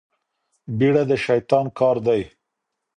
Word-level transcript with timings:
بيړه 0.77 1.03
د 1.09 1.11
شيطان 1.25 1.65
کار 1.79 1.97
دی. 2.07 2.21